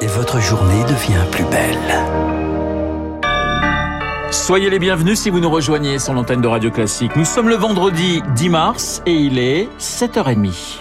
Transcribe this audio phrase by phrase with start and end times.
[0.00, 1.94] et votre journée devient plus belle.
[4.30, 7.16] Soyez les bienvenus si vous nous rejoignez sur l'antenne de Radio Classique.
[7.16, 10.80] Nous sommes le vendredi 10 mars et il est 7h30.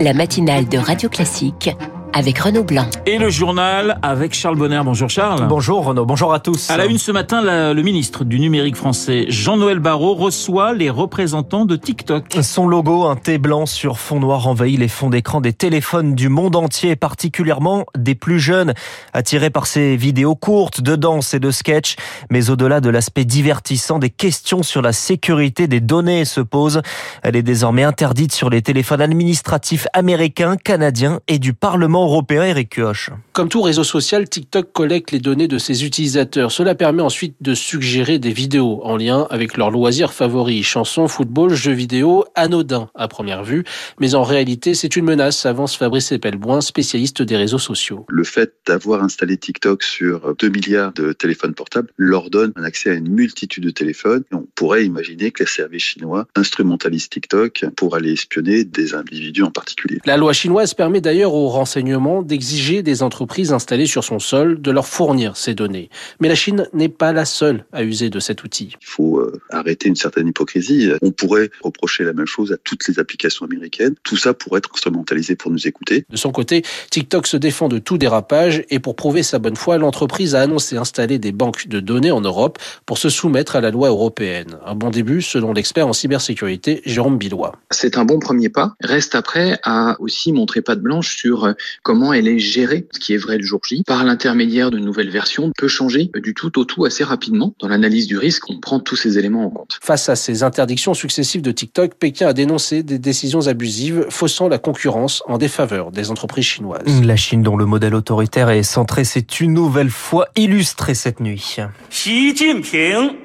[0.00, 1.70] La matinale de Radio Classique
[2.14, 2.86] avec Renaud Blanc.
[3.06, 4.80] Et le journal avec Charles Bonner.
[4.84, 5.46] Bonjour Charles.
[5.48, 6.70] Bonjour Renaud, bonjour à tous.
[6.70, 10.90] À la une ce matin, la- le ministre du numérique français, Jean-Noël Barrot, reçoit les
[10.90, 12.38] représentants de TikTok.
[12.42, 16.28] Son logo, un thé blanc sur fond noir, envahit les fonds d'écran des téléphones du
[16.28, 18.74] monde entier, particulièrement des plus jeunes,
[19.12, 21.96] attirés par ces vidéos courtes de danse et de sketch.
[22.30, 26.80] Mais au-delà de l'aspect divertissant, des questions sur la sécurité des données se posent.
[27.22, 32.70] Elle est désormais interdite sur les téléphones administratifs américains, canadiens et du Parlement européen, Eric
[32.70, 33.10] Kioch.
[33.32, 36.52] Comme tout réseau social, TikTok collecte les données de ses utilisateurs.
[36.52, 41.54] Cela permet ensuite de suggérer des vidéos en lien avec leurs loisirs favoris, chansons, football,
[41.54, 43.64] jeux vidéo, anodins à première vue.
[44.00, 48.06] Mais en réalité, c'est une menace, avance Fabrice Epelboin, spécialiste des réseaux sociaux.
[48.08, 52.90] Le fait d'avoir installé TikTok sur 2 milliards de téléphones portables leur donne un accès
[52.90, 54.24] à une multitude de téléphones.
[54.32, 59.50] On pourrait imaginer que les services chinois instrumentalisent TikTok pour aller espionner des individus en
[59.50, 59.98] particulier.
[60.04, 61.87] La loi chinoise permet d'ailleurs aux renseignements
[62.22, 65.90] d'exiger des entreprises installées sur son sol de leur fournir ces données.
[66.20, 68.76] Mais la Chine n'est pas la seule à user de cet outil.
[68.80, 70.90] Il faut euh, arrêter une certaine hypocrisie.
[71.02, 73.94] On pourrait reprocher la même chose à toutes les applications américaines.
[74.02, 76.04] Tout ça pourrait être instrumentalisé pour nous écouter.
[76.10, 79.78] De son côté, TikTok se défend de tout dérapage et pour prouver sa bonne foi,
[79.78, 83.70] l'entreprise a annoncé installer des banques de données en Europe pour se soumettre à la
[83.70, 84.58] loi européenne.
[84.64, 87.56] Un bon début selon l'expert en cybersécurité Jérôme Billois.
[87.70, 88.74] C'est un bon premier pas.
[88.80, 93.13] Reste après à aussi montrer patte blanche sur euh, comment elle est gérée, ce qui
[93.13, 93.83] est vrai le jour J.
[93.85, 97.53] Par l'intermédiaire de nouvelles versions, peut changer du tout au tout assez rapidement.
[97.59, 99.79] Dans l'analyse du risque, on prend tous ces éléments en compte.
[99.81, 104.57] Face à ces interdictions successives de TikTok, Pékin a dénoncé des décisions abusives faussant la
[104.57, 106.83] concurrence en défaveur des entreprises chinoises.
[107.03, 111.59] La Chine, dont le modèle autoritaire est centré, s'est une nouvelle fois illustré cette nuit.
[111.89, 113.15] 习近平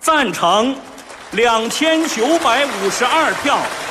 [0.00, 0.74] 赞成
[1.32, 3.87] 两千九百五十二票宣读版。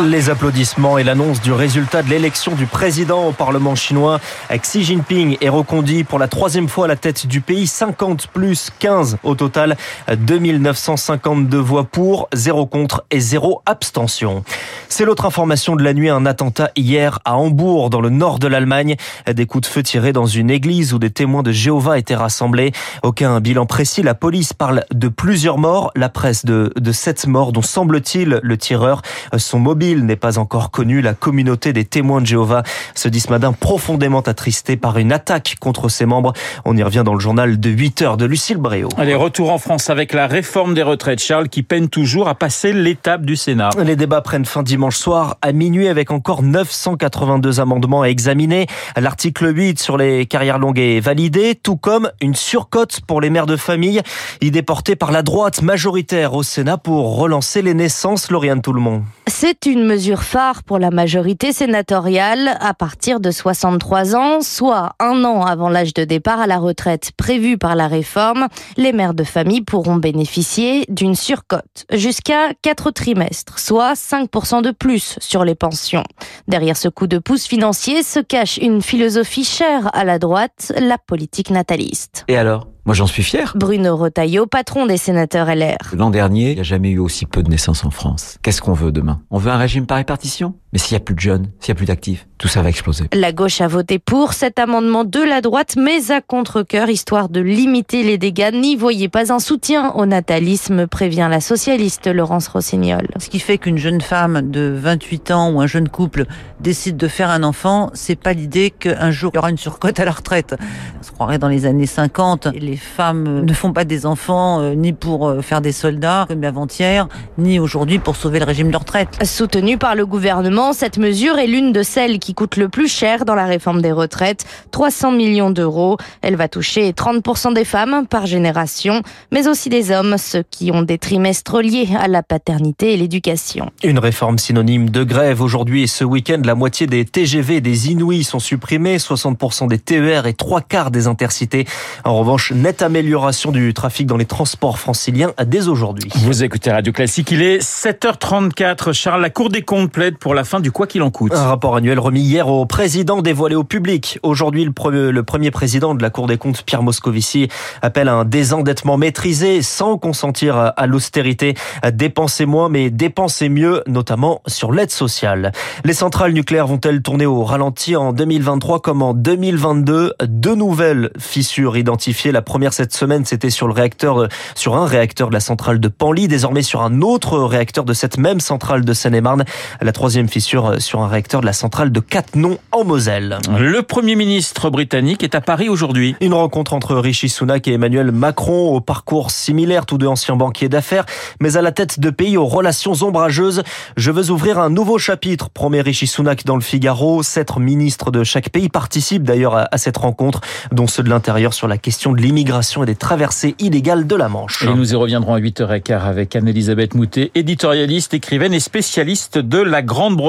[0.00, 4.20] les applaudissements et l'annonce du résultat de l'élection du président au Parlement chinois.
[4.50, 7.66] Xi Jinping est reconduit pour la troisième fois à la tête du pays.
[7.66, 9.76] 50 plus 15 au total.
[10.16, 14.44] 2952 voix pour, 0 contre et 0 abstention.
[14.88, 16.08] C'est l'autre information de la nuit.
[16.08, 18.94] Un attentat hier à Hambourg, dans le nord de l'Allemagne.
[19.26, 22.72] Des coups de feu tirés dans une église où des témoins de Jéhovah étaient rassemblés.
[23.02, 24.02] Aucun bilan précis.
[24.02, 25.90] La police parle de plusieurs morts.
[25.96, 29.02] La presse de, de sept morts, dont semble-t-il le tireur.
[29.48, 31.00] Son mobile n'est pas encore connu.
[31.00, 32.64] La communauté des témoins de Jéhovah
[32.94, 36.34] se dit ce matin profondément attristée par une attaque contre ses membres.
[36.66, 38.90] On y revient dans le journal de 8 heures de Lucille Bréau.
[38.98, 42.74] Allez, retour en France avec la réforme des retraites, Charles, qui peine toujours à passer
[42.74, 43.70] l'étape du Sénat.
[43.82, 48.66] Les débats prennent fin dimanche soir à minuit avec encore 982 amendements à examiner.
[48.98, 53.46] L'article 8 sur les carrières longues est validé, tout comme une surcote pour les mères
[53.46, 54.02] de famille,
[54.42, 59.04] idée portée par la droite majoritaire au Sénat pour relancer les naissances, Lauriane Tout-le-Monde.
[59.40, 65.22] C'est une mesure phare pour la majorité sénatoriale à partir de 63 ans, soit un
[65.22, 68.48] an avant l'âge de départ à la retraite prévu par la réforme.
[68.76, 75.14] Les mères de famille pourront bénéficier d'une surcote jusqu'à 4 trimestres, soit 5% de plus
[75.20, 76.02] sur les pensions.
[76.48, 80.98] Derrière ce coup de pouce financier se cache une philosophie chère à la droite, la
[80.98, 82.24] politique nataliste.
[82.26, 82.66] Et alors?
[82.88, 83.52] Moi j'en suis fier.
[83.54, 85.76] Bruno Retailleau, patron des sénateurs LR.
[85.92, 88.38] L'an dernier, il n'y a jamais eu aussi peu de naissances en France.
[88.42, 89.20] Qu'est-ce qu'on veut demain?
[89.30, 90.54] On veut un régime par répartition?
[90.72, 92.68] Mais s'il n'y a plus de jeunes, s'il n'y a plus d'actifs, tout ça va
[92.68, 93.06] exploser.
[93.12, 97.40] La gauche a voté pour cet amendement de la droite, mais à contre-cœur, histoire de
[97.40, 98.50] limiter les dégâts.
[98.52, 103.08] N'y voyez pas un soutien au natalisme, prévient la socialiste Laurence Rossignol.
[103.18, 106.26] Ce qui fait qu'une jeune femme de 28 ans ou un jeune couple
[106.60, 109.98] décide de faire un enfant, c'est pas l'idée qu'un jour il y aura une surcote
[109.98, 110.54] à la retraite.
[111.00, 112.48] On se croirait dans les années 50.
[112.54, 116.26] Et les femmes ne font pas des enfants euh, ni pour euh, faire des soldats
[116.28, 117.08] comme avant-hier,
[117.38, 119.18] ni aujourd'hui pour sauver le régime de retraite.
[119.24, 123.24] Soutenue par le gouvernement, cette mesure est l'une de celles qui coûte le plus cher
[123.24, 125.98] dans la réforme des retraites, 300 millions d'euros.
[126.20, 130.82] Elle va toucher 30% des femmes par génération, mais aussi des hommes, ceux qui ont
[130.82, 133.70] des trimestres liés à la paternité et l'éducation.
[133.84, 138.24] Une réforme synonyme de grève aujourd'hui et ce week-end, la moitié des TGV des Inouïs
[138.24, 141.66] sont supprimés, 60% des TER et trois quarts des intercités.
[142.04, 146.10] En revanche, nette amélioration du trafic dans les transports franciliens dès aujourd'hui.
[146.16, 148.92] Vous écoutez Radio Classique, il est 7h34.
[148.92, 151.34] Charles, la Cour des comptes plaide pour la fin du quoi qu'il en coûte.
[151.34, 154.18] Un rapport annuel remis hier au président dévoilé au public.
[154.22, 157.48] Aujourd'hui, le premier, le premier président de la Cour des comptes, Pierre Moscovici,
[157.82, 161.54] appelle un désendettement maîtrisé sans consentir à l'austérité.
[161.92, 165.52] Dépenser moins, mais dépenser mieux, notamment sur l'aide sociale.
[165.84, 171.76] Les centrales nucléaires vont-elles tourner au ralenti en 2023 comme en 2022 Deux nouvelles fissures
[171.76, 172.32] identifiées.
[172.32, 175.88] La première cette semaine, c'était sur le réacteur, sur un réacteur de la centrale de
[175.88, 179.44] Panly, désormais sur un autre réacteur de cette même centrale de Seine-et-Marne.
[179.82, 183.38] La troisième fissure sur un réacteur de la centrale de Cattenom en Moselle.
[183.58, 186.14] Le Premier ministre britannique est à Paris aujourd'hui.
[186.20, 190.68] Une rencontre entre Rishi Sunak et Emmanuel Macron au parcours similaire, tous deux anciens banquiers
[190.68, 191.06] d'affaires,
[191.40, 193.62] mais à la tête de pays aux relations ombrageuses.
[193.96, 197.22] Je veux ouvrir un nouveau chapitre, promet Rishi Sunak dans le Figaro.
[197.22, 200.40] Sept ministres de chaque pays participent d'ailleurs à cette rencontre,
[200.70, 204.28] dont ceux de l'intérieur sur la question de l'immigration et des traversées illégales de la
[204.28, 204.64] Manche.
[204.64, 209.82] Et nous y reviendrons à 8h15 avec Anne-Elisabeth Moutet, éditorialiste, écrivaine et spécialiste de la
[209.82, 210.27] Grande-Bretagne.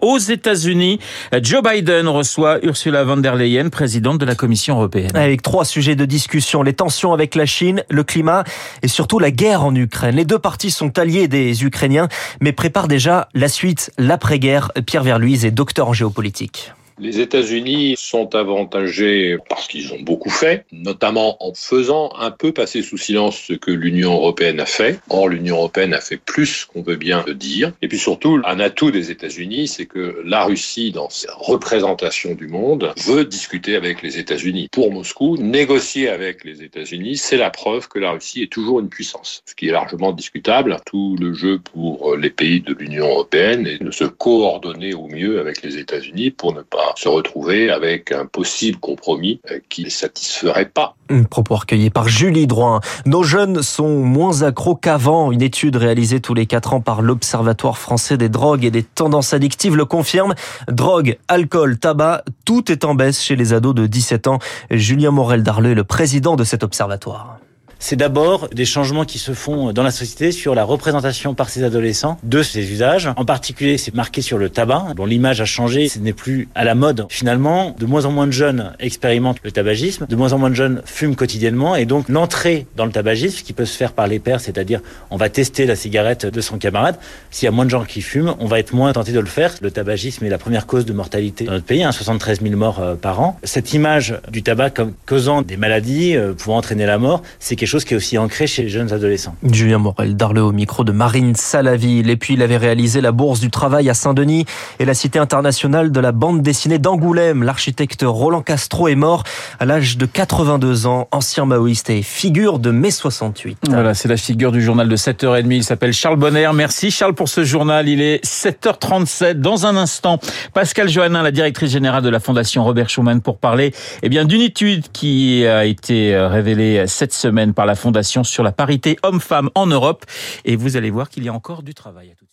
[0.00, 1.00] Aux États-Unis,
[1.42, 5.10] Joe Biden reçoit Ursula von der Leyen, présidente de la Commission européenne.
[5.14, 8.44] Avec trois sujets de discussion, les tensions avec la Chine, le climat
[8.82, 10.16] et surtout la guerre en Ukraine.
[10.16, 12.08] Les deux parties sont alliées des Ukrainiens,
[12.40, 14.72] mais préparent déjà la suite, l'après-guerre.
[14.86, 16.72] Pierre Verluise est docteur en géopolitique.
[17.00, 22.82] Les États-Unis sont avantagés parce qu'ils ont beaucoup fait, notamment en faisant un peu passer
[22.82, 25.00] sous silence ce que l'Union européenne a fait.
[25.08, 27.72] Or, l'Union européenne a fait plus qu'on veut bien le dire.
[27.80, 32.48] Et puis surtout, un atout des États-Unis, c'est que la Russie, dans sa représentation du
[32.48, 34.68] monde, veut discuter avec les États-Unis.
[34.70, 38.90] Pour Moscou, négocier avec les États-Unis, c'est la preuve que la Russie est toujours une
[38.90, 40.76] puissance, ce qui est largement discutable.
[40.84, 45.40] Tout le jeu pour les pays de l'Union européenne est de se coordonner au mieux
[45.40, 49.90] avec les États-Unis pour ne pas se retrouver avec un possible compromis euh, qui ne
[49.90, 50.94] satisferait pas.
[51.08, 52.80] Un propos recueilli par Julie Droin.
[53.04, 55.32] Nos jeunes sont moins accros qu'avant.
[55.32, 59.34] Une étude réalisée tous les quatre ans par l'Observatoire français des drogues et des tendances
[59.34, 60.34] addictives le confirme.
[60.68, 64.38] Drogue, alcool, tabac, tout est en baisse chez les ados de 17 ans.
[64.70, 67.39] Julien Morel-Darleux est le président de cet observatoire
[67.80, 71.64] c'est d'abord des changements qui se font dans la société sur la représentation par ces
[71.64, 73.08] adolescents de ces usages.
[73.16, 76.64] En particulier, c'est marqué sur le tabac, dont l'image a changé, ce n'est plus à
[76.64, 77.06] la mode.
[77.08, 80.54] Finalement, de moins en moins de jeunes expérimentent le tabagisme, de moins en moins de
[80.54, 84.18] jeunes fument quotidiennement, et donc l'entrée dans le tabagisme, qui peut se faire par les
[84.18, 84.80] pairs, c'est-à-dire
[85.10, 86.98] on va tester la cigarette de son camarade,
[87.30, 89.26] s'il y a moins de gens qui fument, on va être moins tenté de le
[89.26, 89.54] faire.
[89.62, 92.80] Le tabagisme est la première cause de mortalité dans notre pays, hein, 73 000 morts
[92.80, 93.38] euh, par an.
[93.42, 97.69] Cette image du tabac comme causant des maladies, euh, pouvant entraîner la mort, c'est quelque
[97.70, 99.36] chose qui est aussi ancré chez les jeunes adolescents.
[99.44, 102.10] Julien Morel Darle au micro de Marine Salaville.
[102.10, 104.44] Et puis il avait réalisé la Bourse du Travail à Saint-Denis
[104.80, 107.44] et la Cité internationale de la bande dessinée d'Angoulême.
[107.44, 109.22] L'architecte Roland Castro est mort
[109.60, 113.58] à l'âge de 82 ans, ancien maoïste et figure de mai 68.
[113.68, 115.46] Voilà, c'est la figure du journal de 7h30.
[115.50, 116.50] Il s'appelle Charles Bonner.
[116.52, 117.88] Merci Charles pour ce journal.
[117.88, 119.34] Il est 7h37.
[119.34, 120.18] Dans un instant,
[120.54, 124.42] Pascal Johannin, la directrice générale de la Fondation Robert Schuman, pour parler eh bien d'une
[124.42, 129.66] étude qui a été révélée cette semaine par la Fondation sur la parité homme-femme en
[129.66, 130.04] Europe.
[130.44, 132.10] Et vous allez voir qu'il y a encore du travail.
[132.10, 132.26] À tout